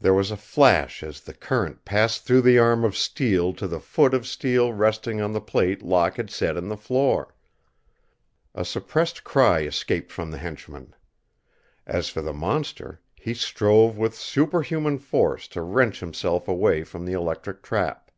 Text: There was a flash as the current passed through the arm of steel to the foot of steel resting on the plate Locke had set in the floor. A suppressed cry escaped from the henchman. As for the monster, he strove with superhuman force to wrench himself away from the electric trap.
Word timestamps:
There 0.00 0.14
was 0.14 0.32
a 0.32 0.36
flash 0.36 1.00
as 1.04 1.20
the 1.20 1.32
current 1.32 1.84
passed 1.84 2.24
through 2.24 2.40
the 2.42 2.58
arm 2.58 2.82
of 2.82 2.96
steel 2.96 3.52
to 3.52 3.68
the 3.68 3.78
foot 3.78 4.12
of 4.12 4.26
steel 4.26 4.72
resting 4.72 5.20
on 5.20 5.30
the 5.30 5.40
plate 5.40 5.80
Locke 5.80 6.16
had 6.16 6.28
set 6.28 6.56
in 6.56 6.66
the 6.68 6.76
floor. 6.76 7.36
A 8.52 8.64
suppressed 8.64 9.22
cry 9.22 9.60
escaped 9.60 10.10
from 10.10 10.32
the 10.32 10.38
henchman. 10.38 10.92
As 11.86 12.08
for 12.08 12.20
the 12.20 12.32
monster, 12.34 13.00
he 13.14 13.32
strove 13.32 13.96
with 13.96 14.16
superhuman 14.16 14.98
force 14.98 15.46
to 15.54 15.62
wrench 15.62 16.00
himself 16.00 16.48
away 16.48 16.82
from 16.82 17.04
the 17.06 17.12
electric 17.12 17.62
trap. 17.62 18.10